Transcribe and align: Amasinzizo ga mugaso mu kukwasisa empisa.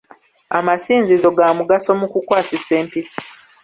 Amasinzizo 0.57 1.29
ga 1.37 1.47
mugaso 1.57 1.89
mu 1.99 2.07
kukwasisa 2.11 2.71
empisa. 2.81 3.19